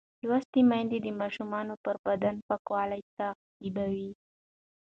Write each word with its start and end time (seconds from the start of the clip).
لوستې 0.27 0.61
میندې 0.69 0.97
د 1.01 1.07
ماشوم 1.19 1.51
پر 1.83 1.95
بدن 2.05 2.35
پاکوالی 2.47 3.01
تعقیبوي. 3.17 4.11